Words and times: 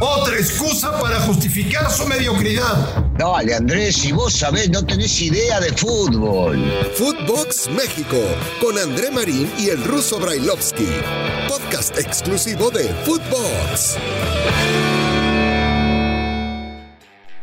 Otra 0.00 0.36
excusa 0.36 1.00
para 1.00 1.18
justificar 1.20 1.90
su 1.90 2.06
mediocridad. 2.06 3.04
Dale, 3.16 3.54
Andrés, 3.54 3.96
si 3.96 4.12
vos 4.12 4.32
sabés, 4.32 4.70
no 4.70 4.84
tenés 4.84 5.20
idea 5.20 5.58
de 5.58 5.72
fútbol. 5.72 6.62
Footbox 6.94 7.70
México, 7.70 8.18
con 8.60 8.78
André 8.78 9.10
Marín 9.10 9.50
y 9.58 9.70
el 9.70 9.82
ruso 9.84 10.20
Brailovsky. 10.20 10.88
Podcast 11.48 11.98
exclusivo 11.98 12.70
de 12.70 12.84
Footbox. 13.04 13.96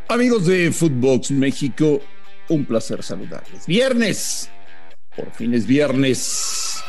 Amigos 0.08 0.46
de 0.46 0.72
Footbox 0.72 1.32
México, 1.32 2.00
un 2.50 2.66
placer 2.66 3.02
saludarles. 3.02 3.66
Viernes, 3.66 4.50
por 5.16 5.32
fin 5.32 5.54
es 5.56 5.66
viernes 5.66 6.84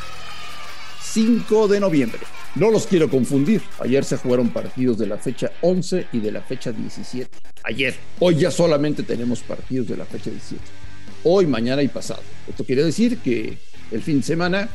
5 1.00 1.68
de 1.68 1.80
noviembre. 1.80 2.20
No 2.56 2.70
los 2.70 2.86
quiero 2.86 3.10
confundir. 3.10 3.62
Ayer 3.80 4.04
se 4.04 4.16
jugaron 4.16 4.50
partidos 4.50 4.96
de 4.98 5.08
la 5.08 5.18
fecha 5.18 5.50
11 5.60 6.06
y 6.12 6.20
de 6.20 6.30
la 6.30 6.40
fecha 6.40 6.70
17. 6.70 7.28
Ayer. 7.64 7.94
Hoy 8.20 8.36
ya 8.36 8.52
solamente 8.52 9.02
tenemos 9.02 9.40
partidos 9.40 9.88
de 9.88 9.96
la 9.96 10.04
fecha 10.04 10.30
17. 10.30 10.62
Hoy, 11.24 11.46
mañana 11.46 11.82
y 11.82 11.88
pasado. 11.88 12.22
Esto 12.48 12.64
quiere 12.64 12.84
decir 12.84 13.18
que 13.18 13.58
el 13.90 14.02
fin 14.02 14.18
de 14.18 14.26
semana 14.26 14.68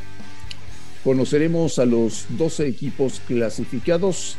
conoceremos 1.05 1.79
a 1.79 1.85
los 1.85 2.25
12 2.31 2.67
equipos 2.67 3.21
clasificados 3.25 4.35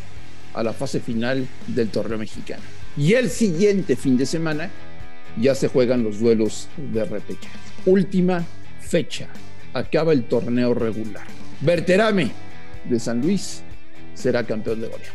a 0.53 0.63
la 0.63 0.75
fase 0.75 1.01
final 1.01 1.47
del 1.67 1.89
torneo 1.89 2.19
mexicano. 2.19 2.63
Y 2.95 3.15
el 3.15 3.31
siguiente 3.31 3.97
fin 3.97 4.19
de 4.19 4.27
semana 4.27 4.71
ya 5.41 5.55
se 5.55 5.69
juegan 5.69 6.03
los 6.03 6.21
duelos 6.21 6.69
de 6.93 7.07
repechaje. 7.07 7.57
Última 7.87 8.45
fecha. 8.81 9.29
Acaba 9.73 10.13
el 10.13 10.25
torneo 10.25 10.75
regular. 10.75 11.27
Berterame 11.63 12.50
de 12.85 13.01
San 13.01 13.21
Luis 13.21 13.63
será 14.15 14.45
campeón 14.45 14.81
de 14.81 14.89
goleo. 14.89 15.11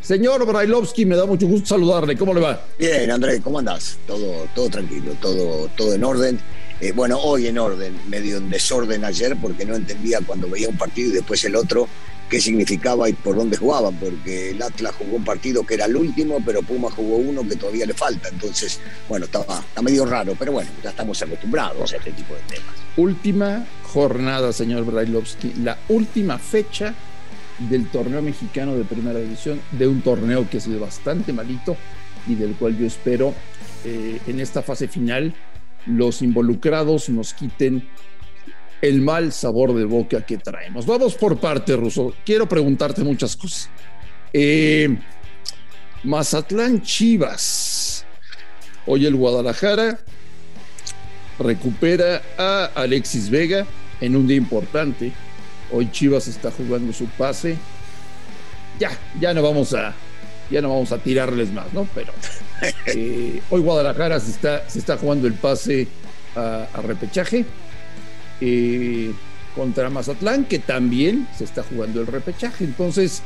Señor 0.00 0.46
Brailovsky, 0.46 1.04
me 1.04 1.14
da 1.14 1.26
mucho 1.26 1.46
gusto 1.46 1.68
saludarle. 1.68 2.16
¿Cómo 2.16 2.32
le 2.32 2.40
va? 2.40 2.64
Bien, 2.78 3.10
Andrés, 3.10 3.40
¿cómo 3.44 3.58
andás? 3.58 3.98
Todo, 4.06 4.46
todo 4.54 4.70
tranquilo, 4.70 5.12
todo, 5.20 5.68
todo 5.76 5.94
en 5.94 6.02
orden. 6.02 6.40
Eh, 6.80 6.92
bueno, 6.92 7.18
hoy 7.18 7.46
en 7.48 7.58
orden, 7.58 7.94
medio 8.08 8.38
en 8.38 8.48
desorden 8.48 9.04
ayer 9.04 9.36
porque 9.40 9.66
no 9.66 9.74
entendía 9.74 10.20
cuando 10.26 10.48
veía 10.48 10.68
un 10.68 10.78
partido 10.78 11.10
y 11.10 11.14
después 11.14 11.44
el 11.44 11.54
otro 11.54 11.86
qué 12.30 12.40
significaba 12.40 13.08
y 13.08 13.12
por 13.12 13.36
dónde 13.36 13.56
jugaban, 13.56 13.96
porque 13.96 14.50
el 14.50 14.62
Atlas 14.62 14.94
jugó 14.96 15.16
un 15.16 15.24
partido 15.24 15.66
que 15.66 15.74
era 15.74 15.86
el 15.86 15.96
último, 15.96 16.38
pero 16.46 16.62
Puma 16.62 16.88
jugó 16.90 17.16
uno 17.16 17.46
que 17.46 17.56
todavía 17.56 17.84
le 17.84 17.92
falta. 17.92 18.28
Entonces, 18.28 18.80
bueno, 19.08 19.26
está 19.26 19.44
medio 19.82 20.06
raro, 20.06 20.34
pero 20.38 20.52
bueno, 20.52 20.70
ya 20.82 20.90
estamos 20.90 21.20
acostumbrados 21.20 21.92
a 21.92 21.96
este 21.96 22.12
tipo 22.12 22.32
de 22.34 22.40
temas. 22.42 22.74
Última 22.96 23.66
jornada, 23.92 24.52
señor 24.52 24.84
Brailovsky, 24.84 25.54
la 25.62 25.76
última 25.88 26.38
fecha 26.38 26.94
del 27.58 27.88
torneo 27.88 28.22
mexicano 28.22 28.76
de 28.76 28.84
primera 28.84 29.18
división, 29.18 29.60
de 29.72 29.88
un 29.88 30.00
torneo 30.00 30.48
que 30.48 30.58
ha 30.58 30.60
sido 30.60 30.80
bastante 30.80 31.32
malito 31.32 31.76
y 32.28 32.36
del 32.36 32.54
cual 32.54 32.78
yo 32.78 32.86
espero 32.86 33.34
eh, 33.84 34.20
en 34.26 34.40
esta 34.40 34.62
fase 34.62 34.88
final 34.88 35.34
los 35.86 36.22
involucrados 36.22 37.08
nos 37.08 37.34
quiten 37.34 37.88
el 38.82 39.00
mal 39.00 39.32
sabor 39.32 39.74
de 39.74 39.84
boca 39.84 40.24
que 40.24 40.38
traemos. 40.38 40.86
Vamos 40.86 41.14
por 41.14 41.38
parte, 41.38 41.76
Russo. 41.76 42.14
Quiero 42.24 42.48
preguntarte 42.48 43.02
muchas 43.02 43.36
cosas. 43.36 43.70
Eh, 44.32 44.96
Mazatlán 46.04 46.82
Chivas. 46.82 48.06
Hoy 48.86 49.06
el 49.06 49.14
Guadalajara 49.14 49.98
recupera 51.38 52.22
a 52.38 52.70
Alexis 52.74 53.28
Vega 53.30 53.66
en 54.00 54.16
un 54.16 54.26
día 54.26 54.36
importante 54.36 55.12
Hoy 55.72 55.90
Chivas 55.90 56.26
está 56.28 56.50
jugando 56.50 56.92
su 56.92 57.06
pase. 57.06 57.56
Ya, 58.78 58.90
ya 59.20 59.34
no 59.34 59.42
vamos 59.42 59.72
a, 59.74 59.94
ya 60.50 60.60
no 60.60 60.70
vamos 60.70 60.90
a 60.92 60.98
tirarles 60.98 61.52
más, 61.52 61.72
¿no? 61.72 61.86
Pero 61.94 62.12
eh, 62.86 63.40
hoy 63.50 63.60
Guadalajara 63.60 64.18
se 64.20 64.30
está, 64.30 64.68
se 64.68 64.78
está 64.78 64.96
jugando 64.96 65.26
el 65.26 65.34
pase 65.34 65.86
a, 66.34 66.66
repechaje 66.82 67.44
eh, 68.40 69.12
contra 69.54 69.90
Mazatlán, 69.90 70.44
que 70.44 70.58
también 70.58 71.26
se 71.36 71.44
está 71.44 71.62
jugando 71.62 72.00
el 72.00 72.06
repechaje. 72.06 72.64
Entonces, 72.64 73.22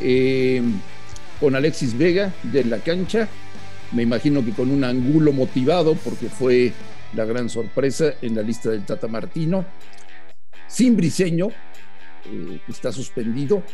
eh, 0.00 0.62
con 1.38 1.54
Alexis 1.54 1.96
Vega 1.96 2.32
de 2.42 2.64
la 2.64 2.78
cancha, 2.78 3.28
me 3.92 4.02
imagino 4.02 4.44
que 4.44 4.52
con 4.52 4.70
un 4.70 4.84
ángulo 4.84 5.32
motivado, 5.32 5.94
porque 5.94 6.28
fue 6.28 6.72
la 7.14 7.24
gran 7.24 7.48
sorpresa 7.48 8.14
en 8.22 8.36
la 8.36 8.42
lista 8.42 8.70
del 8.70 8.84
Tata 8.84 9.08
Martino 9.08 9.64
sin 10.68 10.96
Briseño, 10.96 11.48
eh, 11.48 12.60
está 12.68 12.92
suspendido. 12.92 13.64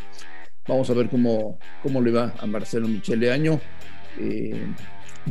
Vamos 0.66 0.88
a 0.90 0.94
ver 0.94 1.08
cómo, 1.08 1.58
cómo 1.82 2.00
le 2.00 2.10
va 2.10 2.34
a 2.38 2.46
Marcelo 2.46 2.88
Michele 2.88 3.30
Año, 3.30 3.60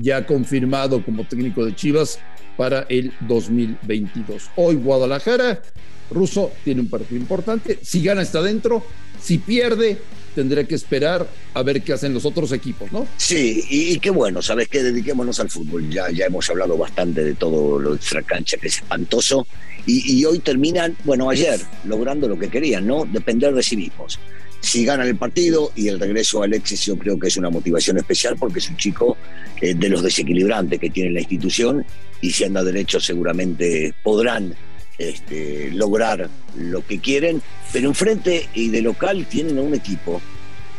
ya 0.02 0.26
confirmado 0.26 1.04
como 1.04 1.26
técnico 1.28 1.66
de 1.66 1.76
Chivas 1.76 2.20
para 2.58 2.86
el 2.90 3.14
2022. 3.22 4.50
Hoy 4.56 4.76
Guadalajara, 4.76 5.62
Russo 6.10 6.52
tiene 6.64 6.82
un 6.82 6.90
partido 6.90 7.20
importante. 7.20 7.80
Si 7.82 8.04
gana 8.04 8.22
está 8.22 8.42
dentro, 8.42 8.84
si 9.22 9.38
pierde 9.38 9.98
tendré 10.36 10.68
que 10.68 10.76
esperar 10.76 11.28
a 11.54 11.64
ver 11.64 11.82
qué 11.82 11.94
hacen 11.94 12.14
los 12.14 12.26
otros 12.26 12.52
equipos, 12.52 12.92
¿no? 12.92 13.08
Sí, 13.18 13.64
y, 13.70 13.98
qué 14.00 14.10
bueno, 14.10 14.42
sabes 14.42 14.68
que 14.68 14.84
dediquémonos 14.84 15.40
al 15.40 15.50
fútbol. 15.50 15.90
Ya, 15.90 16.12
ya 16.12 16.26
hemos 16.26 16.50
hablado 16.50 16.78
bastante 16.78 17.24
de 17.24 17.34
todo 17.34 17.80
lo 17.80 17.96
de 17.96 18.24
cancha, 18.26 18.58
que 18.58 18.68
es 18.68 18.76
espantoso. 18.76 19.48
Y, 19.88 20.26
hoy 20.26 20.40
terminan, 20.40 20.98
bueno, 21.06 21.30
ayer, 21.30 21.60
logrando 21.86 22.28
lo 22.28 22.38
que 22.38 22.50
querían, 22.50 22.86
¿no? 22.86 23.06
Depender 23.06 23.54
de 23.54 23.64
sí 23.64 23.78
mismos. 23.78 24.20
Si 24.66 24.84
ganan 24.84 25.06
el 25.06 25.16
partido 25.16 25.72
y 25.76 25.90
el 25.90 26.00
regreso 26.00 26.42
a 26.42 26.46
Alexis, 26.46 26.88
yo 26.88 26.98
creo 26.98 27.20
que 27.20 27.28
es 27.28 27.38
una 27.38 27.52
motivación 27.52 28.00
especial 28.00 28.36
porque 28.36 28.58
es 28.58 28.68
un 28.68 28.78
chico 28.78 29.16
eh, 29.62 29.76
de 29.76 29.90
los 29.90 30.02
desequilibrantes 30.02 30.80
que 30.80 30.90
tiene 30.90 31.12
la 31.12 31.20
institución 31.20 31.86
y 32.20 32.32
si 32.32 32.46
anda 32.46 32.64
derecho 32.64 33.00
seguramente 33.00 33.94
podrán 34.02 34.56
este, 34.98 35.70
lograr 35.72 36.32
lo 36.58 36.84
que 36.84 37.00
quieren, 37.00 37.44
pero 37.72 37.90
enfrente 37.90 38.50
y 38.56 38.70
de 38.70 38.82
local 38.82 39.28
tienen 39.30 39.60
a 39.60 39.62
un 39.62 39.76
equipo 39.76 40.20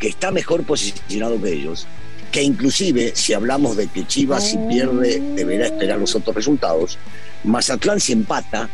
que 0.00 0.08
está 0.08 0.32
mejor 0.32 0.64
posicionado 0.64 1.40
que 1.40 1.52
ellos, 1.52 1.86
que 2.32 2.42
inclusive 2.42 3.12
si 3.14 3.34
hablamos 3.34 3.76
de 3.76 3.86
que 3.86 4.04
Chivas 4.04 4.50
si 4.50 4.58
pierde 4.68 5.22
deberá 5.36 5.66
esperar 5.66 6.00
los 6.00 6.12
otros 6.16 6.34
resultados, 6.34 6.98
Mazatlán 7.44 8.00
si 8.00 8.14
empata 8.14 8.68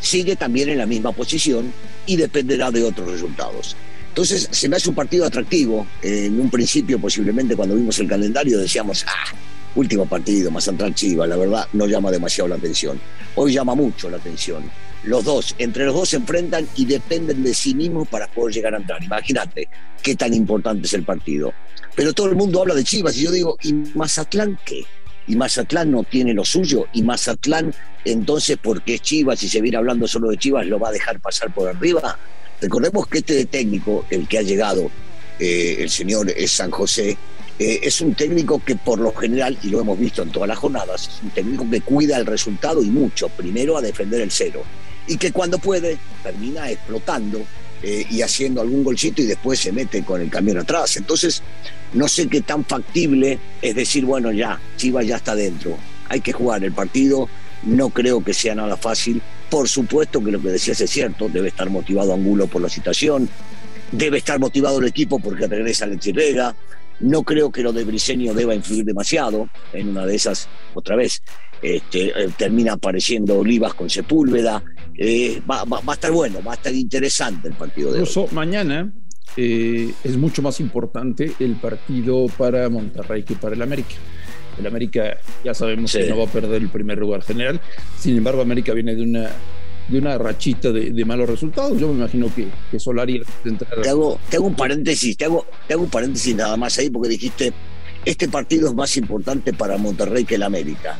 sigue 0.00 0.36
también 0.36 0.68
en 0.68 0.76
la 0.76 0.86
misma 0.86 1.12
posición 1.12 1.72
y 2.04 2.16
dependerá 2.16 2.70
de 2.70 2.84
otros 2.84 3.10
resultados. 3.10 3.76
Entonces 4.12 4.46
se 4.50 4.68
me 4.68 4.76
hace 4.76 4.90
un 4.90 4.94
partido 4.94 5.24
atractivo. 5.24 5.86
En 6.02 6.38
un 6.38 6.50
principio, 6.50 7.00
posiblemente 7.00 7.56
cuando 7.56 7.74
vimos 7.74 7.98
el 7.98 8.06
calendario, 8.06 8.58
decíamos, 8.58 9.06
ah, 9.08 9.34
último 9.74 10.04
partido, 10.04 10.50
más 10.50 10.70
Chivas, 10.94 11.26
la 11.26 11.36
verdad 11.36 11.66
no 11.72 11.86
llama 11.86 12.10
demasiado 12.10 12.48
la 12.48 12.56
atención. 12.56 13.00
Hoy 13.36 13.54
llama 13.54 13.74
mucho 13.74 14.10
la 14.10 14.18
atención. 14.18 14.70
Los 15.04 15.24
dos, 15.24 15.54
entre 15.56 15.86
los 15.86 15.94
dos 15.94 16.10
se 16.10 16.16
enfrentan 16.16 16.68
y 16.76 16.84
dependen 16.84 17.42
de 17.42 17.54
sí 17.54 17.74
mismos 17.74 18.06
para 18.06 18.26
poder 18.26 18.54
llegar 18.54 18.74
a 18.74 18.76
entrar. 18.76 19.02
Imagínate 19.02 19.66
qué 20.02 20.14
tan 20.14 20.34
importante 20.34 20.86
es 20.86 20.92
el 20.92 21.04
partido. 21.04 21.54
Pero 21.96 22.12
todo 22.12 22.28
el 22.28 22.36
mundo 22.36 22.60
habla 22.60 22.74
de 22.74 22.84
Chivas 22.84 23.16
y 23.16 23.24
yo 23.24 23.32
digo, 23.32 23.56
¿y 23.62 23.72
Mazatlán 23.94 24.58
qué? 24.66 24.84
y 25.26 25.36
Mazatlán 25.36 25.90
no 25.90 26.02
tiene 26.02 26.34
lo 26.34 26.44
suyo 26.44 26.86
y 26.92 27.02
Mazatlán 27.02 27.72
entonces 28.04 28.58
porque 28.60 28.94
es 28.94 29.02
Chivas 29.02 29.42
y 29.44 29.48
se 29.48 29.60
viene 29.60 29.76
hablando 29.76 30.08
solo 30.08 30.28
de 30.28 30.36
Chivas 30.36 30.66
lo 30.66 30.78
va 30.78 30.88
a 30.88 30.92
dejar 30.92 31.20
pasar 31.20 31.54
por 31.54 31.68
arriba. 31.68 32.18
Recordemos 32.62 33.08
que 33.08 33.18
este 33.18 33.44
técnico, 33.46 34.06
el 34.08 34.28
que 34.28 34.38
ha 34.38 34.42
llegado, 34.42 34.88
eh, 35.40 35.78
el 35.80 35.90
señor 35.90 36.30
es 36.30 36.52
San 36.52 36.70
José, 36.70 37.18
eh, 37.58 37.80
es 37.82 38.00
un 38.00 38.14
técnico 38.14 38.62
que 38.64 38.76
por 38.76 39.00
lo 39.00 39.12
general, 39.12 39.58
y 39.64 39.68
lo 39.70 39.80
hemos 39.80 39.98
visto 39.98 40.22
en 40.22 40.30
todas 40.30 40.48
las 40.48 40.58
jornadas, 40.58 41.08
es 41.08 41.22
un 41.24 41.30
técnico 41.30 41.68
que 41.68 41.80
cuida 41.80 42.16
el 42.16 42.24
resultado 42.24 42.80
y 42.80 42.86
mucho, 42.86 43.28
primero 43.30 43.76
a 43.76 43.82
defender 43.82 44.20
el 44.20 44.30
cero, 44.30 44.62
y 45.08 45.16
que 45.16 45.32
cuando 45.32 45.58
puede 45.58 45.98
termina 46.22 46.70
explotando 46.70 47.42
eh, 47.82 48.06
y 48.08 48.22
haciendo 48.22 48.60
algún 48.60 48.84
golcito 48.84 49.22
y 49.22 49.26
después 49.26 49.58
se 49.58 49.72
mete 49.72 50.04
con 50.04 50.20
el 50.20 50.30
camión 50.30 50.58
atrás. 50.58 50.96
Entonces, 50.96 51.42
no 51.94 52.06
sé 52.06 52.28
qué 52.28 52.42
tan 52.42 52.64
factible 52.64 53.40
es 53.60 53.74
decir, 53.74 54.04
bueno, 54.04 54.30
ya, 54.30 54.60
Chivas 54.76 55.04
ya 55.04 55.16
está 55.16 55.34
dentro, 55.34 55.76
hay 56.08 56.20
que 56.20 56.32
jugar 56.32 56.62
el 56.62 56.70
partido, 56.70 57.28
no 57.64 57.90
creo 57.90 58.22
que 58.22 58.32
sea 58.32 58.54
nada 58.54 58.76
fácil. 58.76 59.20
Por 59.52 59.68
supuesto 59.68 60.24
que 60.24 60.30
lo 60.32 60.40
que 60.40 60.48
decías 60.48 60.80
es 60.80 60.88
cierto, 60.88 61.28
debe 61.28 61.48
estar 61.48 61.68
motivado 61.68 62.14
Angulo 62.14 62.46
por 62.46 62.62
la 62.62 62.70
situación, 62.70 63.28
debe 63.90 64.16
estar 64.16 64.40
motivado 64.40 64.78
el 64.78 64.86
equipo 64.86 65.18
porque 65.18 65.46
regresa 65.46 65.84
Alexis 65.84 66.14
Vega. 66.14 66.56
No 67.00 67.22
creo 67.22 67.52
que 67.52 67.62
lo 67.62 67.70
de 67.70 67.84
Briseño 67.84 68.32
deba 68.32 68.54
influir 68.54 68.86
demasiado. 68.86 69.50
En 69.74 69.90
una 69.90 70.06
de 70.06 70.14
esas, 70.14 70.48
otra 70.72 70.96
vez, 70.96 71.22
este, 71.60 72.18
eh, 72.18 72.30
termina 72.34 72.72
apareciendo 72.72 73.40
Olivas 73.40 73.74
con 73.74 73.90
Sepúlveda. 73.90 74.64
Eh, 74.96 75.42
va, 75.48 75.64
a 75.86 75.92
estar 75.92 76.12
bueno, 76.12 76.42
va 76.42 76.52
a 76.52 76.54
estar 76.54 76.74
interesante 76.74 77.48
el 77.48 77.54
partido 77.54 77.92
de 77.92 77.98
Incluso 77.98 78.28
mañana 78.32 78.90
eh, 79.36 79.92
es 80.02 80.16
mucho 80.16 80.40
más 80.40 80.60
importante 80.60 81.30
el 81.40 81.56
partido 81.56 82.24
para 82.38 82.70
Monterrey 82.70 83.22
que 83.22 83.34
para 83.34 83.54
el 83.54 83.60
América. 83.60 83.96
El 84.58 84.66
América 84.66 85.16
ya 85.44 85.54
sabemos 85.54 85.92
que 85.92 86.06
no 86.08 86.18
va 86.18 86.24
a 86.24 86.28
perder 86.28 86.62
el 86.62 86.68
primer 86.68 86.98
lugar 86.98 87.22
general. 87.22 87.60
Sin 87.98 88.16
embargo, 88.16 88.42
América 88.42 88.72
viene 88.72 88.94
de 88.94 89.02
una 89.02 89.30
de 89.88 89.98
una 89.98 90.16
rachita 90.16 90.70
de, 90.70 91.04
malos 91.04 91.28
resultados. 91.28 91.78
Yo 91.78 91.88
me 91.88 91.94
imagino 91.94 92.32
que, 92.34 92.48
que 92.70 92.78
Solari 92.78 93.22
te 93.82 93.88
hago, 93.88 94.18
te 94.30 94.36
hago 94.36 94.46
un 94.46 94.54
paréntesis, 94.54 95.16
te 95.16 95.24
hago, 95.24 95.44
te 95.66 95.74
hago 95.74 95.82
un 95.82 95.90
paréntesis 95.90 96.34
nada 96.34 96.56
más 96.56 96.78
ahí 96.78 96.88
porque 96.88 97.08
dijiste 97.08 97.52
este 98.04 98.28
partido 98.28 98.68
es 98.68 98.74
más 98.74 98.96
importante 98.96 99.52
para 99.52 99.76
Monterrey 99.76 100.24
que 100.24 100.36
el 100.36 100.42
América. 100.42 100.96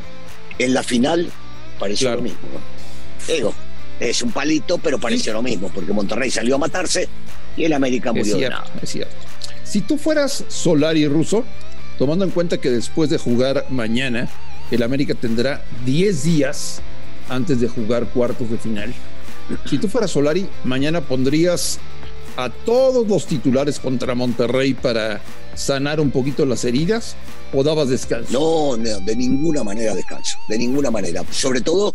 En 0.59 0.75
la 0.75 0.83
final 0.83 1.29
pareció 1.79 2.15
lo 2.15 2.23
mismo. 2.23 2.39
Digo, 3.27 3.53
es 3.99 4.23
un 4.23 4.33
palito, 4.33 4.79
pero 4.79 4.99
pareció 4.99 5.33
lo 5.33 5.43
mismo, 5.43 5.71
porque 5.75 5.93
Monterrey 5.93 6.31
salió 6.31 6.57
a 6.57 6.59
matarse 6.59 7.09
y 7.57 7.65
el 7.65 7.73
América 7.73 8.13
murió 8.13 8.37
de 8.37 8.49
nada. 8.49 8.65
Es 8.81 8.91
cierto. 8.91 9.15
Si 9.65 9.81
tú 9.81 9.97
fueras 9.97 10.45
Solari 10.49 11.09
Russo, 11.09 11.45
tomando 12.03 12.25
en 12.25 12.33
cuenta 12.33 12.59
que 12.59 12.69
después 12.69 13.11
de 13.11 13.17
jugar 13.17 13.67
mañana, 13.71 14.29
el 14.73 14.83
América 14.83 15.15
tendrá 15.15 15.65
10 15.87 16.25
días 16.25 16.83
antes 17.29 17.61
de 17.61 17.69
jugar 17.69 18.09
cuartos 18.09 18.51
de 18.51 18.59
final. 18.59 18.93
Si 19.67 19.79
tú 19.79 19.87
fueras 19.87 20.11
Solari, 20.11 20.49
mañana 20.65 21.03
pondrías 21.03 21.79
a 22.37 22.51
todos 22.51 23.07
los 23.07 23.27
titulares 23.27 23.79
contra 23.79 24.17
Monterrey 24.17 24.75
para 24.75 25.21
sanar 25.55 26.01
un 26.01 26.11
poquito 26.11 26.45
las 26.45 26.65
heridas 26.65 27.15
o 27.53 27.63
dabas 27.63 27.89
descanso? 27.89 28.33
No, 28.33 28.77
de 28.77 29.15
ninguna 29.15 29.63
manera 29.63 29.95
descanso, 29.95 30.39
de 30.49 30.59
ninguna 30.59 30.91
manera. 30.91 31.23
Sobre 31.31 31.61
todo 31.61 31.95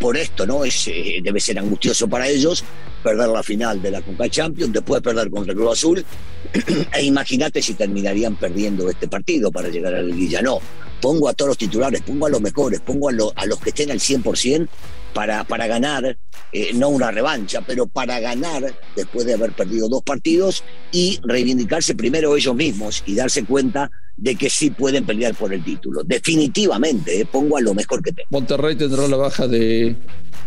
por, 0.00 0.16
esto, 0.16 0.46
¿no? 0.46 0.64
Es, 0.64 0.88
eh, 0.88 1.20
debe 1.22 1.40
ser 1.40 1.58
angustioso 1.58 2.08
para 2.08 2.26
ellos 2.26 2.64
perder 3.06 3.28
la 3.28 3.42
final 3.44 3.80
de 3.80 3.92
la 3.92 4.02
Conca 4.02 4.28
Champions, 4.28 4.72
después 4.72 5.00
perder 5.00 5.30
contra 5.30 5.52
el 5.52 5.56
Club 5.56 5.70
Azul. 5.70 6.04
e 6.92 7.04
imagínate 7.04 7.62
si 7.62 7.74
terminarían 7.74 8.34
perdiendo 8.34 8.90
este 8.90 9.06
partido 9.06 9.52
para 9.52 9.68
llegar 9.68 9.94
a 9.94 9.98
la 9.98 10.08
liguilla. 10.08 10.42
No, 10.42 10.58
pongo 11.00 11.28
a 11.28 11.32
todos 11.32 11.50
los 11.50 11.58
titulares, 11.58 12.02
pongo 12.02 12.26
a 12.26 12.30
los 12.30 12.40
mejores, 12.40 12.80
pongo 12.80 13.08
a, 13.08 13.12
a 13.36 13.46
los 13.46 13.60
que 13.60 13.68
estén 13.68 13.92
al 13.92 14.00
100% 14.00 14.68
para, 15.16 15.44
para 15.44 15.66
ganar, 15.66 16.18
eh, 16.52 16.72
no 16.74 16.90
una 16.90 17.10
revancha, 17.10 17.62
pero 17.66 17.86
para 17.86 18.20
ganar 18.20 18.62
después 18.94 19.24
de 19.24 19.32
haber 19.32 19.52
perdido 19.52 19.88
dos 19.88 20.02
partidos 20.02 20.62
y 20.92 21.18
reivindicarse 21.22 21.94
primero 21.94 22.36
ellos 22.36 22.54
mismos 22.54 23.02
y 23.06 23.14
darse 23.14 23.46
cuenta 23.46 23.90
de 24.14 24.36
que 24.36 24.50
sí 24.50 24.68
pueden 24.68 25.06
pelear 25.06 25.34
por 25.34 25.54
el 25.54 25.64
título. 25.64 26.02
Definitivamente, 26.04 27.18
eh, 27.18 27.24
pongo 27.24 27.56
a 27.56 27.62
lo 27.62 27.72
mejor 27.72 28.02
que 28.02 28.12
tengo. 28.12 28.28
Monterrey 28.28 28.76
tendrá 28.76 29.08
la 29.08 29.16
baja 29.16 29.48
de 29.48 29.96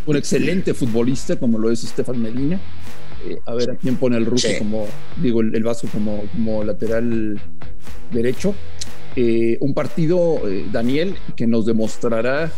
un 0.06 0.16
excelente 0.16 0.76
futbolista 0.76 1.40
como 1.40 1.58
lo 1.58 1.72
es 1.72 1.84
Estefan 1.84 2.22
Medina. 2.22 2.62
Eh, 3.28 3.40
a 3.48 3.56
ver 3.56 3.72
a 3.72 3.76
quién 3.76 3.96
pone 3.96 4.18
el 4.18 4.28
ruso 4.28 4.50
como, 4.60 4.86
digo, 5.20 5.42
el, 5.42 5.64
Vasco 5.64 5.88
como, 5.92 6.26
como 6.32 6.64
lateral 6.64 7.42
derecho. 8.12 8.54
un 9.16 9.74
partido, 9.74 10.44
Daniel, 10.72 11.16
que 11.36 11.48
nos 11.48 11.66
demostrará 11.66 12.52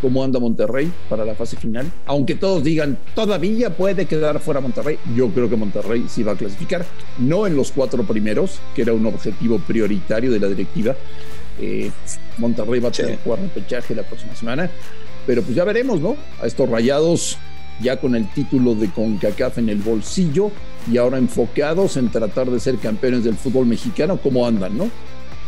cómo 0.00 0.22
anda 0.22 0.38
Monterrey 0.40 0.90
para 1.08 1.24
la 1.24 1.34
fase 1.34 1.56
final. 1.56 1.90
Aunque 2.06 2.34
todos 2.34 2.62
digan, 2.64 2.98
todavía 3.14 3.76
puede 3.76 4.06
quedar 4.06 4.40
fuera 4.40 4.60
Monterrey, 4.60 4.98
yo 5.14 5.28
creo 5.30 5.48
que 5.48 5.56
Monterrey 5.56 6.06
sí 6.08 6.22
va 6.22 6.32
a 6.32 6.36
clasificar, 6.36 6.84
no 7.18 7.46
en 7.46 7.56
los 7.56 7.72
cuatro 7.72 8.02
primeros, 8.04 8.60
que 8.74 8.82
era 8.82 8.92
un 8.92 9.06
objetivo 9.06 9.58
prioritario 9.58 10.30
de 10.30 10.40
la 10.40 10.48
directiva. 10.48 10.94
Eh, 11.60 11.90
Monterrey 12.38 12.80
va 12.80 12.88
a 12.88 12.92
tener 12.92 13.16
que 13.16 13.24
jugar 13.24 13.40
pechaje 13.54 13.94
la 13.94 14.02
próxima 14.02 14.34
semana, 14.34 14.70
pero 15.26 15.42
pues 15.42 15.54
ya 15.54 15.64
veremos, 15.64 16.00
¿no? 16.00 16.16
A 16.42 16.46
estos 16.46 16.68
rayados 16.68 17.38
ya 17.80 17.96
con 18.00 18.14
el 18.14 18.28
título 18.32 18.74
de 18.74 18.88
CONCACAF 18.90 19.58
en 19.58 19.68
el 19.68 19.78
bolsillo 19.78 20.50
y 20.90 20.96
ahora 20.98 21.18
enfocados 21.18 21.96
en 21.96 22.08
tratar 22.10 22.50
de 22.50 22.60
ser 22.60 22.78
campeones 22.78 23.24
del 23.24 23.34
fútbol 23.34 23.66
mexicano, 23.66 24.18
¿cómo 24.22 24.46
andan, 24.46 24.76
no? 24.76 24.90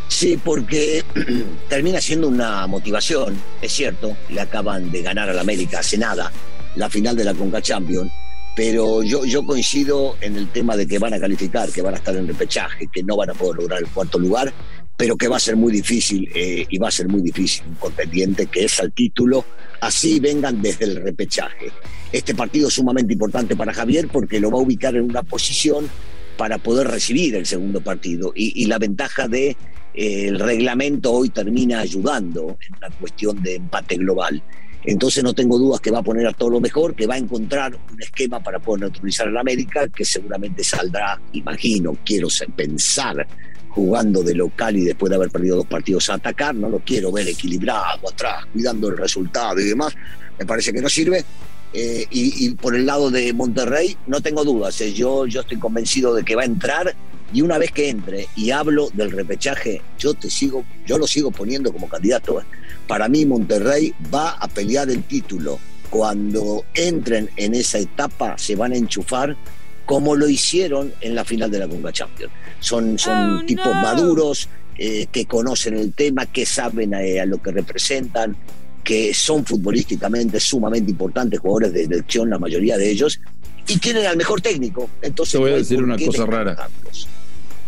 Sí, 0.07 0.39
porque 0.43 1.03
termina 1.69 2.01
siendo 2.01 2.27
una 2.27 2.65
motivación, 2.67 3.35
es 3.61 3.71
cierto, 3.71 4.15
le 4.29 4.41
acaban 4.41 4.91
de 4.91 5.01
ganar 5.01 5.29
al 5.29 5.39
América 5.39 5.79
hace 5.79 5.97
nada 5.97 6.31
la 6.75 6.89
final 6.89 7.15
de 7.15 7.23
la 7.23 7.33
Conca 7.33 7.61
Champions, 7.61 8.11
pero 8.55 9.03
yo, 9.03 9.25
yo 9.25 9.45
coincido 9.45 10.15
en 10.21 10.37
el 10.37 10.47
tema 10.49 10.77
de 10.77 10.87
que 10.87 10.99
van 10.99 11.13
a 11.13 11.19
calificar, 11.19 11.71
que 11.71 11.81
van 11.81 11.95
a 11.95 11.97
estar 11.97 12.15
en 12.15 12.27
repechaje, 12.27 12.87
que 12.91 13.03
no 13.03 13.15
van 13.15 13.31
a 13.31 13.33
poder 13.33 13.61
lograr 13.61 13.79
el 13.79 13.87
cuarto 13.87 14.19
lugar, 14.19 14.53
pero 14.95 15.15
que 15.15 15.27
va 15.27 15.37
a 15.37 15.39
ser 15.39 15.55
muy 15.55 15.71
difícil 15.71 16.29
eh, 16.33 16.65
y 16.69 16.77
va 16.77 16.87
a 16.87 16.91
ser 16.91 17.07
muy 17.07 17.21
difícil 17.21 17.67
un 17.67 17.75
contendiente 17.75 18.47
que 18.47 18.65
es 18.65 18.79
al 18.79 18.93
título, 18.93 19.45
así 19.81 20.19
vengan 20.19 20.61
desde 20.61 20.85
el 20.85 20.95
repechaje. 21.03 21.71
Este 22.11 22.33
partido 22.33 22.67
es 22.67 22.75
sumamente 22.75 23.13
importante 23.13 23.55
para 23.55 23.73
Javier 23.73 24.07
porque 24.07 24.39
lo 24.39 24.49
va 24.49 24.57
a 24.57 24.61
ubicar 24.61 24.95
en 24.95 25.03
una 25.03 25.23
posición 25.23 25.89
para 26.37 26.57
poder 26.57 26.87
recibir 26.87 27.35
el 27.35 27.45
segundo 27.45 27.81
partido 27.81 28.31
y, 28.35 28.63
y 28.63 28.65
la 28.65 28.77
ventaja 28.77 29.27
de 29.27 29.57
el 29.97 30.39
reglamento 30.39 31.11
hoy 31.11 31.29
termina 31.29 31.79
ayudando 31.79 32.55
en 32.61 32.75
una 32.77 32.89
cuestión 32.99 33.41
de 33.41 33.55
empate 33.55 33.95
global. 33.95 34.43
Entonces 34.83 35.23
no 35.23 35.33
tengo 35.33 35.57
dudas 35.57 35.81
que 35.81 35.89
va 35.89 35.99
a 35.99 36.03
poner 36.03 36.27
a 36.27 36.33
todo 36.33 36.51
lo 36.51 36.61
mejor, 36.61 36.93
que 36.93 37.07
va 37.07 37.15
a 37.15 37.17
encontrar 37.17 37.75
un 37.91 37.99
esquema 37.99 38.41
para 38.41 38.59
poder 38.59 38.81
neutralizar 38.81 39.27
la 39.31 39.41
América, 39.41 39.87
que 39.87 40.05
seguramente 40.05 40.63
saldrá, 40.63 41.19
imagino, 41.33 41.97
quiero 42.05 42.27
pensar, 42.55 43.27
jugando 43.69 44.21
de 44.21 44.35
local 44.35 44.77
y 44.77 44.85
después 44.85 45.09
de 45.09 45.15
haber 45.15 45.31
perdido 45.31 45.57
dos 45.57 45.65
partidos 45.65 46.11
a 46.11 46.13
atacar, 46.13 46.53
no 46.53 46.69
lo 46.69 46.79
quiero 46.79 47.11
ver 47.11 47.27
equilibrado 47.27 48.07
atrás, 48.07 48.45
cuidando 48.53 48.89
el 48.89 48.97
resultado 48.97 49.59
y 49.59 49.65
demás, 49.65 49.95
me 50.37 50.45
parece 50.45 50.71
que 50.71 50.81
no 50.81 50.89
sirve. 50.89 51.25
Eh, 51.73 52.05
y, 52.11 52.51
por 52.51 52.75
el 52.75 52.85
lado 52.85 53.11
de 53.11 53.33
Monterrey, 53.33 53.97
no 54.05 54.21
tengo 54.21 54.45
dudas, 54.45 54.79
eh, 54.79 54.93
yo 54.93 55.25
estoy 55.25 55.57
convencido 55.57 56.13
de 56.13 56.23
que 56.23 56.35
va 56.35 56.43
a 56.43 56.45
entrar 56.45 56.95
y 57.33 57.41
una 57.41 57.57
vez 57.57 57.71
que 57.71 57.89
entre 57.89 58.27
y 58.35 58.51
hablo 58.51 58.89
del 58.93 59.11
repechaje, 59.11 59.81
yo 59.99 60.13
te 60.13 60.29
sigo, 60.29 60.63
yo 60.85 60.97
lo 60.97 61.07
sigo 61.07 61.31
poniendo 61.31 61.73
como 61.73 61.89
candidato. 61.89 62.39
¿eh? 62.41 62.45
Para 62.87 63.09
mí 63.09 63.25
Monterrey 63.25 63.93
va 64.13 64.31
a 64.31 64.47
pelear 64.47 64.89
el 64.89 65.03
título. 65.03 65.59
Cuando 65.89 66.65
entren 66.73 67.29
en 67.37 67.55
esa 67.55 67.79
etapa 67.79 68.37
se 68.37 68.55
van 68.55 68.73
a 68.73 68.75
enchufar 68.75 69.37
como 69.85 70.15
lo 70.15 70.27
hicieron 70.27 70.93
en 70.99 71.15
la 71.15 71.23
final 71.23 71.49
de 71.49 71.59
la 71.59 71.67
Conga 71.67 71.93
Champions. 71.93 72.31
Son, 72.59 72.99
son 72.99 73.37
oh, 73.37 73.45
tipos 73.45 73.73
maduros, 73.73 74.49
eh, 74.77 75.07
que 75.11 75.25
conocen 75.25 75.75
el 75.75 75.93
tema, 75.93 76.25
que 76.25 76.45
saben 76.45 76.93
eh, 76.93 77.21
a, 77.21 77.25
lo 77.25 77.41
que 77.41 77.51
representan, 77.51 78.35
que 78.83 79.13
son 79.13 79.45
futbolísticamente 79.45 80.39
sumamente 80.39 80.91
importantes, 80.91 81.39
jugadores 81.39 81.73
de 81.73 81.83
elección, 81.83 82.29
la 82.29 82.37
mayoría 82.37 82.77
de 82.77 82.89
ellos, 82.89 83.19
y 83.65 83.77
tienen 83.79 84.05
al 84.05 84.17
mejor 84.17 84.41
técnico. 84.41 84.89
Entonces, 85.01 85.31
Te 85.31 85.37
voy 85.37 85.51
a 85.51 85.55
decir 85.55 85.81
una 85.81 85.97
cosa 85.97 86.25
rara 86.25 86.69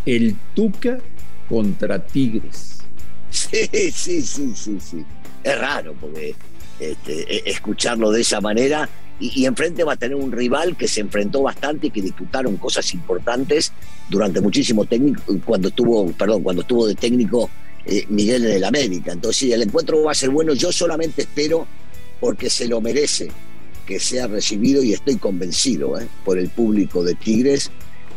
el 0.06 0.36
Tuca 0.54 0.98
contra 1.48 2.04
Tigres. 2.04 2.78
Sí, 3.30 3.68
sí, 3.92 4.22
sí, 4.22 4.52
sí, 4.54 4.78
sí. 4.80 5.04
Es 5.42 5.58
raro 5.58 5.94
porque 6.00 6.34
este, 6.78 7.36
e, 7.36 7.50
escucharlo 7.50 8.10
de 8.10 8.22
esa 8.22 8.40
manera 8.40 8.88
y, 9.20 9.44
enfrente 9.44 9.84
va 9.84 9.92
a 9.92 9.96
tener 9.96 10.16
un 10.16 10.32
rival 10.32 10.76
que 10.76 10.88
se 10.88 11.00
enfrentó 11.00 11.42
bastante 11.42 11.88
y 11.88 11.90
que 11.90 12.00
disputaron 12.00 12.56
cosas 12.56 12.92
importantes 12.94 13.72
durante 14.08 14.40
muchísimo 14.40 14.86
técnico 14.86 15.22
cuando 15.44 15.68
estuvo, 15.68 16.10
perdón, 16.12 16.42
cuando 16.42 16.62
estuvo 16.62 16.86
de 16.86 16.94
técnico 16.94 17.50
eh, 17.84 18.06
Miguel 18.08 18.46
en 18.46 18.52
el 18.52 18.64
América. 18.64 19.12
Entonces, 19.12 19.36
sí, 19.36 19.52
el 19.52 19.62
encuentro 19.62 20.02
va 20.02 20.12
a 20.12 20.14
ser 20.14 20.30
bueno. 20.30 20.54
Yo 20.54 20.72
solamente 20.72 21.22
espero 21.22 21.66
porque 22.18 22.48
se 22.48 22.66
lo 22.66 22.80
merece 22.80 23.30
que 23.86 24.00
sea 24.00 24.26
recibido 24.26 24.82
y 24.82 24.94
estoy 24.94 25.16
convencido 25.16 26.00
eh, 26.00 26.08
por 26.24 26.38
el 26.38 26.48
público 26.48 27.04
de 27.04 27.14
Tigres 27.14 27.70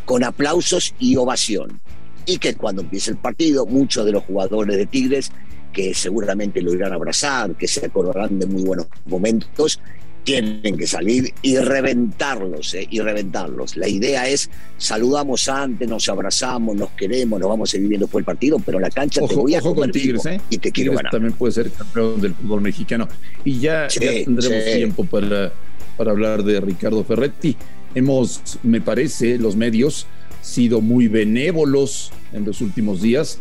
con 0.06 0.24
aplausos 0.24 0.94
y 1.00 1.16
ovación. 1.16 1.80
Y 2.26 2.38
que 2.38 2.56
cuando 2.56 2.82
empiece 2.82 3.12
el 3.12 3.18
partido, 3.18 3.66
muchos 3.66 4.06
de 4.06 4.14
los 4.14 4.24
jugadores 4.24 4.78
de 4.78 4.86
Tigres, 4.86 5.32
que 5.74 5.94
seguramente 5.94 6.62
lo 6.62 6.74
irán 6.74 6.94
a 6.94 6.96
abrazar, 6.96 7.56
que 7.56 7.68
se 7.68 7.86
acordarán 7.86 8.40
de 8.40 8.46
muy 8.46 8.64
buenos 8.64 8.88
momentos, 9.06 9.82
tienen 10.24 10.78
que 10.78 10.88
salir 10.88 11.34
y 11.42 11.58
reventarlos, 11.58 12.74
eh, 12.76 12.88
y 12.90 13.00
reventarlos. 13.02 13.76
La 13.76 13.88
idea 13.88 14.28
es, 14.28 14.50
saludamos 14.78 15.50
antes, 15.50 15.88
nos 15.88 16.08
abrazamos, 16.08 16.76
nos 16.76 16.92
queremos, 16.92 17.40
nos 17.40 17.50
vamos 17.50 17.70
a 17.70 17.72
seguir 17.72 17.90
viendo 17.90 18.08
por 18.08 18.22
el 18.22 18.26
partido, 18.26 18.58
pero 18.66 18.80
la 18.80 18.90
cancha 18.90 19.22
te 19.28 19.36
voy 19.36 19.56
a 19.56 19.60
ojo 19.60 19.76
con 19.76 19.92
Tigres, 19.92 20.26
¿eh? 20.26 20.40
y 20.50 20.58
te 20.58 20.72
quiero 20.72 20.94
ganar. 20.94 21.12
También 21.12 21.34
puede 21.34 21.52
ser 21.52 21.72
campeón 21.72 22.22
del 22.22 22.34
fútbol 22.36 22.62
mexicano. 22.62 23.08
Y 23.44 23.60
ya, 23.60 23.88
tendremos 23.88 24.64
tiempo 24.64 25.04
para, 25.06 25.52
para 25.98 26.12
hablar 26.12 26.44
de 26.44 26.62
Ricardo 26.62 27.04
Ferretti. 27.04 27.58
Hemos, 27.96 28.60
me 28.64 28.82
parece, 28.82 29.38
los 29.38 29.56
medios 29.56 30.08
sido 30.42 30.82
muy 30.82 31.08
benévolos 31.08 32.12
en 32.34 32.46
los 32.46 32.62
últimos 32.62 33.02
días 33.02 33.40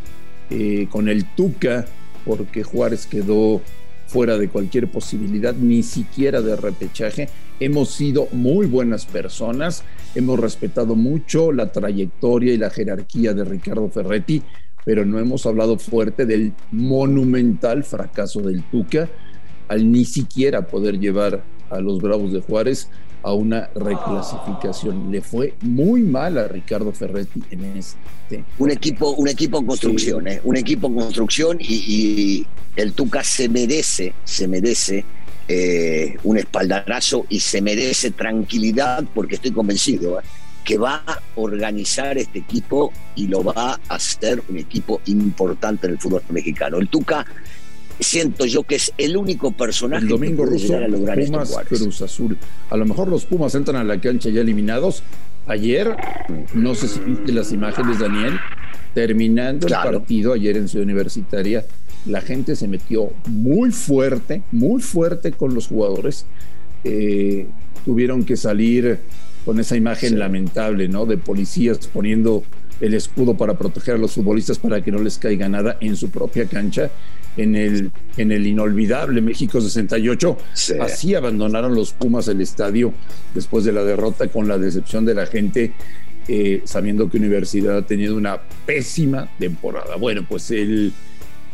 eh, 0.50 0.87
con 0.90 1.09
el 1.09 1.25
Tuca, 1.35 1.87
porque 2.25 2.62
Juárez 2.62 3.06
quedó 3.06 3.61
fuera 4.06 4.38
de 4.38 4.49
cualquier 4.49 4.90
posibilidad, 4.90 5.54
ni 5.54 5.82
siquiera 5.82 6.42
de 6.42 6.54
repechaje. 6.54 7.28
Hemos 7.59 7.90
sido 7.90 8.28
muy 8.32 8.66
buenas 8.66 9.06
personas, 9.06 9.82
hemos 10.14 10.38
respetado 10.38 10.94
mucho 10.94 11.50
la 11.50 11.73
trayectoria 11.73 12.52
y 12.52 12.59
la 12.59 12.71
jerarquía 12.71 13.32
de 13.32 13.44
Ricardo 13.44 13.88
Ferretti, 13.88 14.42
pero 14.85 15.04
no 15.06 15.18
hemos 15.18 15.47
hablado 15.47 15.78
fuerte 15.78 16.26
del 16.26 16.52
monumental 16.71 17.85
fracaso 17.85 18.42
del 18.42 18.62
Tuca 18.64 19.09
al 19.68 19.90
ni 19.90 20.04
siquiera 20.04 20.66
poder 20.66 20.99
llevar 20.99 21.42
a 21.72 21.80
los 21.80 22.00
Bravos 22.00 22.32
de 22.32 22.40
Juárez 22.40 22.88
a 23.22 23.32
una 23.32 23.70
reclasificación. 23.74 25.10
Le 25.10 25.20
fue 25.20 25.54
muy 25.62 26.02
mal 26.02 26.38
a 26.38 26.48
Ricardo 26.48 26.92
Ferretti 26.92 27.42
en 27.50 27.64
este. 27.76 28.44
Un 28.58 28.70
equipo, 28.70 29.10
un 29.10 29.28
equipo 29.28 29.58
en 29.58 29.66
construcción, 29.66 30.26
¿eh? 30.26 30.40
un 30.44 30.56
equipo 30.56 30.88
en 30.88 30.94
construcción 30.94 31.58
y, 31.60 32.46
el 32.74 32.94
Tuca 32.94 33.22
se 33.22 33.50
merece, 33.50 34.14
se 34.24 34.48
merece 34.48 35.04
eh, 35.46 36.16
un 36.24 36.38
espaldarazo 36.38 37.26
y 37.28 37.40
se 37.40 37.60
merece 37.60 38.12
tranquilidad 38.12 39.04
porque 39.14 39.34
estoy 39.34 39.50
convencido 39.50 40.18
¿eh? 40.18 40.22
que 40.64 40.78
va 40.78 41.02
a 41.06 41.20
organizar 41.34 42.16
este 42.16 42.38
equipo 42.38 42.90
y 43.14 43.26
lo 43.26 43.44
va 43.44 43.78
a 43.88 43.94
hacer 43.94 44.42
un 44.48 44.56
equipo 44.56 45.02
importante 45.06 45.86
en 45.86 45.94
el 45.94 45.98
fútbol 45.98 46.22
mexicano. 46.30 46.78
El 46.78 46.88
Tuca 46.88 47.26
siento 48.02 48.44
yo 48.47 48.62
que 48.62 48.76
es 48.76 48.92
el 48.99 49.16
único 49.16 49.52
personaje 49.52 50.02
el 50.04 50.09
domingo 50.09 50.44
que 50.44 50.50
puede 50.50 50.62
ruso, 50.62 50.76
a 50.76 50.88
lograr 50.88 51.18
esto, 51.18 51.32
Pumas. 51.32 51.56
Cruz 51.68 52.02
Azul. 52.02 52.37
A 52.71 52.76
lo 52.76 52.85
mejor 52.87 53.09
los 53.09 53.25
Pumas 53.25 53.54
entran 53.54 53.76
a 53.76 53.85
la 53.85 54.00
cancha 54.00 54.30
ya 54.30 54.40
eliminados. 54.40 55.02
Ayer, 55.47 55.97
no 56.54 56.75
sé 56.75 56.88
si 56.88 57.00
viste 57.00 57.32
las 57.32 57.52
imágenes, 57.52 57.99
Daniel, 57.99 58.38
terminando 58.94 59.66
Claro. 59.66 59.90
el 59.90 59.97
partido 59.97 60.32
ayer 60.32 60.56
en 60.56 60.68
Ciudad 60.68 60.85
Universitaria, 60.85 61.64
la 62.06 62.21
gente 62.21 62.56
se 62.56 62.68
metió 62.68 63.12
muy 63.26 63.71
fuerte, 63.71 64.42
muy 64.52 64.80
fuerte 64.82 65.32
con 65.32 65.54
los 65.54 65.66
jugadores. 65.68 66.26
Eh, 66.85 67.47
tuvieron 67.85 68.25
que 68.25 68.37
salir 68.37 68.99
con 69.44 69.59
esa 69.61 69.76
imagen 69.76 70.11
Sí. 70.11 70.16
lamentable, 70.16 70.88
¿no? 70.88 71.06
De 71.06 71.16
policías 71.16 71.78
poniendo 71.88 72.44
el 72.80 72.94
escudo 72.94 73.37
para 73.37 73.54
proteger 73.59 73.94
a 73.94 73.99
los 73.99 74.12
futbolistas 74.12 74.59
para 74.59 74.82
que 74.82 74.90
no 74.92 74.99
les 74.99 75.18
caiga 75.18 75.49
nada 75.49 75.76
en 75.80 75.97
su 75.97 76.11
propia 76.11 76.47
cancha. 76.47 76.90
En 77.36 77.56
el, 77.56 77.90
en 78.18 78.30
el 78.30 78.46
inolvidable 78.46 79.22
México 79.22 79.58
68, 79.60 80.36
Sí. 80.52 80.74
así 80.80 81.14
abandonaron 81.14 81.74
los 81.74 81.92
Pumas 81.94 82.28
el 82.28 82.42
estadio 82.42 82.92
después 83.34 83.64
de 83.64 83.72
la 83.72 83.82
derrota 83.84 84.28
con 84.28 84.46
la 84.48 84.58
decepción 84.58 85.06
de 85.06 85.14
la 85.14 85.24
gente, 85.26 85.72
eh, 86.28 86.60
sabiendo 86.64 87.08
que 87.08 87.16
Universidad 87.16 87.78
ha 87.78 87.86
tenido 87.86 88.16
una 88.16 88.38
pésima 88.66 89.30
temporada. 89.38 89.96
Bueno, 89.96 90.26
pues 90.28 90.50
el, 90.50 90.92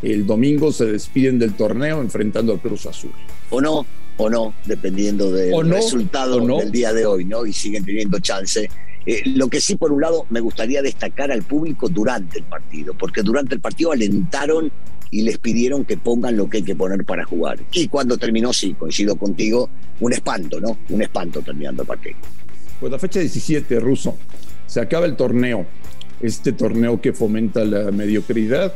el 0.02 0.26
domingo 0.26 0.72
se 0.72 0.86
despiden 0.86 1.38
del 1.38 1.54
torneo 1.54 2.00
enfrentando 2.00 2.52
al 2.52 2.58
Cruz 2.60 2.86
Azul. 2.86 3.12
o 3.50 3.60
no, 3.60 3.86
o 4.16 4.28
no, 4.28 4.52
dependiendo 4.66 5.30
del 5.30 5.54
O 5.54 5.62
no, 5.62 5.76
resultado 5.76 6.38
o 6.42 6.46
no. 6.48 6.58
del 6.58 6.72
día 6.72 6.92
de 6.92 7.06
hoy, 7.06 7.24
¿no? 7.24 7.46
Y 7.46 7.52
siguen 7.52 7.84
teniendo 7.84 8.18
chance. 8.18 8.68
Eh, 9.06 9.22
lo 9.26 9.46
que 9.48 9.60
sí, 9.60 9.76
por 9.76 9.92
un 9.92 10.00
lado, 10.00 10.26
me 10.28 10.40
gustaría 10.40 10.82
destacar 10.82 11.30
al 11.30 11.42
público 11.44 11.88
durante 11.88 12.38
el 12.38 12.44
partido, 12.44 12.94
porque 12.94 13.22
durante 13.22 13.54
el 13.54 13.60
partido 13.60 13.92
alentaron 13.92 14.72
y 15.10 15.22
les 15.22 15.38
pidieron 15.38 15.84
que 15.84 15.96
pongan 15.96 16.36
lo 16.36 16.48
que 16.48 16.58
hay 16.58 16.62
que 16.62 16.74
poner 16.74 17.04
para 17.04 17.24
jugar. 17.24 17.58
Y 17.72 17.88
cuando 17.88 18.16
terminó, 18.16 18.52
sí, 18.52 18.74
coincido 18.74 19.16
contigo, 19.16 19.70
un 20.00 20.12
espanto, 20.12 20.60
¿no? 20.60 20.78
Un 20.88 21.02
espanto 21.02 21.40
terminando 21.42 21.82
el 21.82 21.88
partido. 21.88 22.16
Pues 22.80 22.92
la 22.92 22.98
fecha 22.98 23.20
17, 23.20 23.80
Ruso, 23.80 24.16
se 24.66 24.80
acaba 24.80 25.06
el 25.06 25.16
torneo. 25.16 25.66
Este 26.20 26.52
torneo 26.52 27.00
que 27.00 27.12
fomenta 27.12 27.64
la 27.64 27.90
mediocridad, 27.90 28.74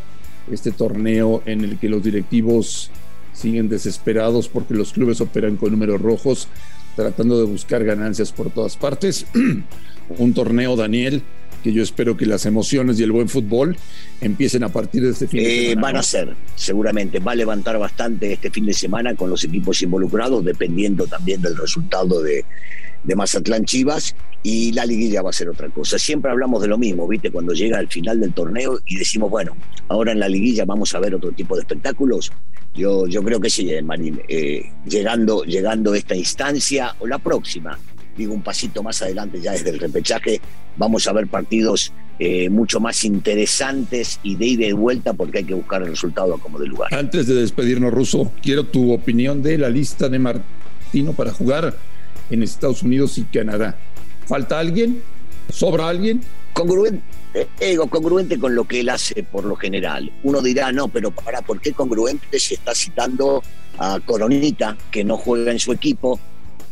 este 0.51 0.71
torneo 0.73 1.43
en 1.47 1.63
el 1.63 1.79
que 1.79 1.89
los 1.89 2.03
directivos 2.03 2.91
siguen 3.33 3.69
desesperados 3.69 4.49
porque 4.49 4.75
los 4.75 4.93
clubes 4.93 5.21
operan 5.21 5.57
con 5.57 5.71
números 5.71 6.01
rojos, 6.01 6.49
tratando 6.97 7.39
de 7.39 7.45
buscar 7.45 7.85
ganancias 7.85 8.33
por 8.33 8.51
todas 8.51 8.77
partes. 8.77 9.27
Un 10.19 10.35
torneo, 10.35 10.77
Daniel, 10.77 11.23
que 11.63 11.73
yo 11.73 11.83
espero 11.83 12.17
que 12.17 12.27
las 12.27 12.45
emociones 12.47 12.99
y 12.99 13.03
el 13.05 13.13
buen 13.13 13.29
fútbol 13.29 13.77
empiecen 14.21 14.65
a 14.65 14.69
partir 14.69 15.03
de 15.03 15.11
este 15.11 15.27
fin 15.29 15.43
de 15.43 15.47
Eh, 15.49 15.69
semana. 15.71 15.83
van 15.83 15.97
a 15.97 16.03
ser, 16.03 16.35
seguramente, 16.57 17.19
va 17.21 17.33
a 17.33 17.37
levantar 17.37 17.79
bastante 17.79 18.33
este 18.33 18.51
fin 18.51 18.67
de 18.67 18.73
semana 18.75 19.15
con 19.15 19.31
los 19.31 19.45
equipos 19.45 19.81
involucrados, 19.83 20.45
dependiendo 20.45 21.07
también 21.07 21.41
del 21.43 21.57
resultado 21.57 22.23
de, 22.23 22.45
de 23.05 23.17
Mazatlán 23.17 23.65
Chivas, 23.65 24.15
y 24.45 24.73
la 24.73 24.85
liguilla 24.85 25.23
va 25.23 25.31
a 25.31 25.33
ser 25.33 25.49
otra 25.49 25.69
cosa. 25.69 25.99
Siempre 25.99 26.31
hablamos 26.33 26.61
de 26.63 26.67
lo 26.69 26.77
mismo, 26.77 27.07
¿viste? 27.07 27.31
Cuando 27.31 27.53
llega 27.53 27.79
el 27.79 27.87
final 27.89 28.19
del 28.21 28.33
torneo 28.33 28.81
y 28.87 28.97
decimos, 28.97 29.31
bueno, 29.31 29.57
ahora 29.89 30.11
en 30.13 30.19
la 30.19 30.29
liguilla 30.29 30.65
vamos 30.65 30.95
a 30.97 30.99
ver 31.01 31.15
otro 31.15 31.31
tipo 31.31 31.55
de 31.55 31.61
espectáculos. 31.63 32.33
Yo, 32.75 33.07
yo 33.07 33.23
creo 33.23 33.39
que 33.39 33.51
sí, 33.51 33.71
eh, 33.71 33.83
Marín, 33.83 34.21
eh, 34.29 34.63
llegando, 34.89 35.45
llegando 35.45 35.93
a 35.93 35.99
esta 35.99 36.17
instancia 36.17 36.97
o 36.99 37.07
la 37.07 37.19
próxima, 37.19 37.79
digo 38.17 38.35
un 38.35 38.43
pasito 38.43 38.83
más 38.83 39.01
adelante 39.03 39.41
ya 39.41 39.53
desde 39.53 39.71
el 39.71 39.79
repechaje, 39.79 40.41
vamos 40.77 41.07
a 41.07 41.13
ver 41.13 41.27
partidos 41.27 41.93
eh, 42.19 42.49
mucho 42.51 42.79
más 42.79 43.05
interesantes 43.05 44.21
y 44.23 44.37
de 44.37 44.47
ida 44.47 44.67
y 44.67 44.73
vuelta 44.73 45.13
porque 45.13 45.39
hay 45.39 45.45
que 45.45 45.55
buscar 45.55 45.83
el 45.83 45.89
resultado 45.89 46.39
como 46.39 46.59
de 46.59 46.67
lugar. 46.67 46.95
Antes 46.95 47.27
de 47.27 47.35
despedirnos, 47.35 47.93
Ruso, 47.93 48.33
quiero 48.43 48.65
tu 48.65 48.93
opinión 48.93 49.43
de 49.43 49.59
la 49.59 49.69
lista 49.69 50.09
de 50.09 50.19
Martino 50.19 51.15
para 51.15 51.33
jugar 51.33 51.77
en 52.31 52.43
Estados 52.43 52.83
Unidos 52.83 53.19
y 53.19 53.25
Canadá. 53.25 53.77
¿Falta 54.27 54.59
alguien? 54.59 55.03
¿Sobra 55.51 55.89
alguien? 55.89 56.21
Congruente, 56.53 57.03
eh, 57.61 57.77
congruente 57.89 58.39
con 58.39 58.55
lo 58.55 58.65
que 58.65 58.81
él 58.81 58.91
hace 58.91 59.23
por 59.23 59.45
lo 59.45 59.57
general. 59.57 60.13
Uno 60.23 60.43
dirá, 60.43 60.71
no, 60.71 60.89
pero 60.89 61.11
para, 61.11 61.43
¿por 61.43 61.61
qué 61.61 61.73
congruente 61.73 62.39
si 62.39 62.55
está 62.55 62.75
citando 62.75 63.43
a 63.79 64.01
Coronita, 64.05 64.77
que 64.91 65.03
no 65.03 65.17
juega 65.17 65.51
en 65.51 65.59
su 65.59 65.73
equipo? 65.73 66.21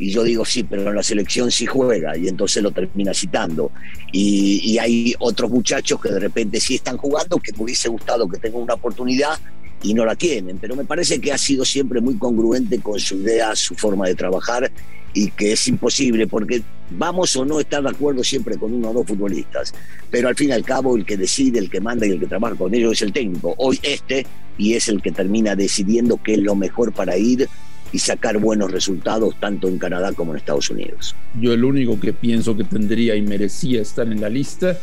Y 0.01 0.09
yo 0.09 0.23
digo, 0.23 0.43
sí, 0.43 0.63
pero 0.63 0.89
en 0.89 0.95
la 0.95 1.03
selección 1.03 1.51
sí 1.51 1.67
juega, 1.67 2.17
y 2.17 2.27
entonces 2.27 2.63
lo 2.63 2.71
termina 2.71 3.13
citando. 3.13 3.71
Y, 4.11 4.59
y 4.63 4.79
hay 4.79 5.13
otros 5.19 5.51
muchachos 5.51 6.01
que 6.01 6.09
de 6.09 6.19
repente 6.19 6.59
sí 6.59 6.73
están 6.73 6.97
jugando, 6.97 7.37
que 7.37 7.53
me 7.53 7.65
hubiese 7.65 7.87
gustado 7.87 8.27
que 8.27 8.39
tengan 8.39 8.63
una 8.63 8.73
oportunidad 8.73 9.39
y 9.83 9.93
no 9.93 10.03
la 10.03 10.15
tienen. 10.15 10.57
Pero 10.57 10.75
me 10.75 10.85
parece 10.85 11.21
que 11.21 11.31
ha 11.31 11.37
sido 11.37 11.63
siempre 11.65 12.01
muy 12.01 12.15
congruente 12.17 12.79
con 12.79 12.99
su 12.99 13.17
idea, 13.17 13.55
su 13.55 13.75
forma 13.75 14.07
de 14.07 14.15
trabajar, 14.15 14.71
y 15.13 15.29
que 15.29 15.51
es 15.51 15.67
imposible, 15.67 16.25
porque 16.25 16.63
vamos 16.89 17.35
o 17.35 17.45
no 17.45 17.59
estar 17.59 17.83
de 17.83 17.89
acuerdo 17.89 18.23
siempre 18.23 18.57
con 18.57 18.73
uno 18.73 18.89
o 18.89 18.93
dos 18.93 19.05
futbolistas, 19.05 19.71
pero 20.09 20.29
al 20.29 20.35
fin 20.35 20.49
y 20.49 20.53
al 20.53 20.63
cabo 20.63 20.97
el 20.97 21.05
que 21.05 21.15
decide, 21.15 21.59
el 21.59 21.69
que 21.69 21.79
manda 21.79 22.07
y 22.07 22.09
el 22.09 22.19
que 22.19 22.25
trabaja 22.25 22.55
con 22.55 22.73
ellos 22.73 22.93
es 22.93 23.01
el 23.03 23.13
técnico, 23.13 23.53
hoy 23.59 23.79
este, 23.83 24.25
y 24.57 24.73
es 24.73 24.87
el 24.87 24.99
que 24.99 25.11
termina 25.11 25.55
decidiendo 25.55 26.17
qué 26.23 26.33
es 26.33 26.39
lo 26.39 26.55
mejor 26.55 26.91
para 26.91 27.17
ir 27.17 27.47
y 27.91 27.99
sacar 27.99 28.37
buenos 28.37 28.71
resultados 28.71 29.35
tanto 29.39 29.67
en 29.67 29.77
Canadá 29.77 30.13
como 30.13 30.31
en 30.31 30.37
Estados 30.37 30.69
Unidos. 30.69 31.15
Yo 31.39 31.53
el 31.53 31.63
único 31.63 31.99
que 31.99 32.13
pienso 32.13 32.55
que 32.55 32.63
tendría 32.63 33.15
y 33.15 33.21
merecía 33.21 33.81
estar 33.81 34.07
en 34.07 34.21
la 34.21 34.29
lista 34.29 34.77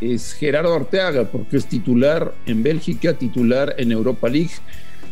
es 0.00 0.32
Gerardo 0.32 0.74
Arteaga, 0.74 1.24
porque 1.30 1.56
es 1.56 1.66
titular 1.66 2.34
en 2.46 2.62
Bélgica, 2.62 3.14
titular 3.14 3.74
en 3.78 3.92
Europa 3.92 4.28
League. 4.28 4.50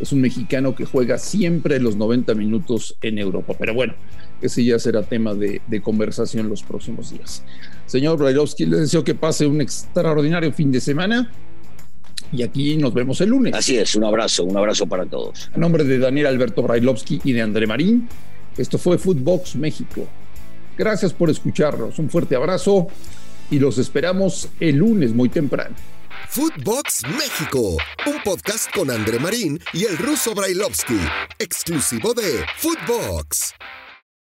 Es 0.01 0.13
un 0.13 0.21
mexicano 0.21 0.75
que 0.75 0.85
juega 0.85 1.19
siempre 1.19 1.81
los 1.81 1.97
90 1.97 2.35
minutos 2.35 2.97
en 3.03 3.19
Europa. 3.19 3.55
Pero 3.59 3.75
bueno, 3.75 3.95
ese 4.41 4.65
ya 4.65 4.79
será 4.79 5.03
tema 5.03 5.35
de, 5.35 5.61
conversación 5.83 6.49
los 6.49 6.63
próximos 6.63 7.11
días. 7.11 7.43
Señor 7.87 8.19
Brailovsky, 8.19 8.67
le 8.67 8.79
deseo 8.79 9.05
que 9.05 9.15
pase 9.15 9.47
un 9.47 9.61
extraordinario 9.61 10.53
fin 10.53 10.71
de 10.71 10.81
semana 10.81 11.31
y 12.33 12.43
aquí 12.43 12.77
nos 12.77 12.93
vemos 12.95 13.21
el 13.21 13.31
lunes. 13.31 13.55
Así 13.55 13.77
es, 13.77 13.95
un 13.95 14.05
abrazo, 14.05 14.45
un 14.45 14.57
abrazo 14.57 14.87
para 14.87 15.07
todos. 15.07 15.51
A 15.55 15.59
nombre 15.59 15.85
de 15.85 15.99
Daniel 15.99 16.27
Alberto 16.27 16.63
Brailovsky 16.63 17.21
y 17.25 17.33
de 17.33 17.43
André 17.43 17.67
Marín, 17.67 18.09
esto 18.57 18.79
fue 18.79 18.99
Footbox 18.99 19.57
México. 19.57 20.07
Gracias 20.77 21.13
por 21.13 21.31
escucharnos, 21.31 21.99
un 21.99 22.11
fuerte 22.11 22.37
abrazo 22.37 22.89
y 23.51 23.59
los 23.59 23.79
esperamos 23.79 24.49
el 24.61 24.77
lunes 24.77 25.13
muy 25.13 25.29
temprano. 25.29 25.75
Footbox 26.29 27.03
México, 27.09 27.79
un 28.07 28.23
podcast 28.23 28.71
con 28.75 28.91
André 28.91 29.19
Marín 29.19 29.59
y 29.73 29.85
el 29.85 29.97
ruso 29.97 30.35
Brailovsky, 30.35 31.01
exclusivo 31.39 32.13
de 32.13 32.45
Footbox. 32.59 33.55